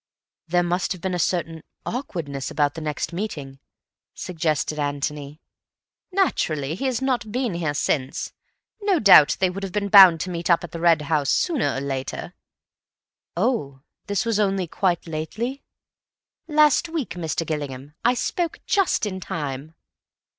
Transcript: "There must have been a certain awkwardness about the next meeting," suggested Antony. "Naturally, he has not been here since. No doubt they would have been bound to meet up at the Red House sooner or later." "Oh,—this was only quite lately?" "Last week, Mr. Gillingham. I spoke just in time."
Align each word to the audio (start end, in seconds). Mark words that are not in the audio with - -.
"There 0.47 0.63
must 0.63 0.93
have 0.93 1.01
been 1.01 1.13
a 1.13 1.19
certain 1.19 1.61
awkwardness 1.85 2.49
about 2.49 2.73
the 2.73 2.81
next 2.81 3.13
meeting," 3.13 3.59
suggested 4.15 4.79
Antony. 4.79 5.39
"Naturally, 6.11 6.73
he 6.73 6.85
has 6.85 7.03
not 7.03 7.31
been 7.31 7.53
here 7.53 7.75
since. 7.75 8.33
No 8.81 8.97
doubt 8.97 9.37
they 9.39 9.51
would 9.51 9.61
have 9.61 9.71
been 9.71 9.89
bound 9.89 10.19
to 10.21 10.31
meet 10.31 10.49
up 10.49 10.63
at 10.63 10.71
the 10.71 10.79
Red 10.79 11.03
House 11.03 11.29
sooner 11.29 11.75
or 11.75 11.81
later." 11.81 12.33
"Oh,—this 13.37 14.25
was 14.25 14.39
only 14.39 14.65
quite 14.65 15.05
lately?" 15.05 15.61
"Last 16.47 16.89
week, 16.89 17.11
Mr. 17.11 17.45
Gillingham. 17.45 17.93
I 18.03 18.15
spoke 18.15 18.59
just 18.65 19.05
in 19.05 19.19
time." 19.19 19.75